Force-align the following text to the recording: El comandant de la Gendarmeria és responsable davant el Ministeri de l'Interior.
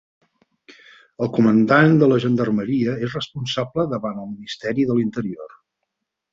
El 1.25 1.29
comandant 1.35 1.93
de 2.03 2.09
la 2.13 2.17
Gendarmeria 2.25 2.97
és 3.09 3.15
responsable 3.19 3.87
davant 3.95 4.21
el 4.25 4.33
Ministeri 4.35 4.89
de 4.93 5.01
l'Interior. 5.01 5.59